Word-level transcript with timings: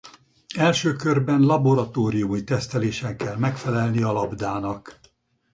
Első 0.57 0.93
körben 0.93 1.41
laboratóriumi 1.41 2.43
tesztelésen 2.43 3.17
kell 3.17 3.35
megfelelni 3.37 4.01
a 4.01 4.11
labdának. 4.11 4.99